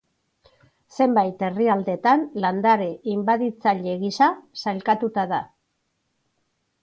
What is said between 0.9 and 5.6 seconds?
Zenbait herrialdetan landare inbaditzaile gisa sailkatuta da.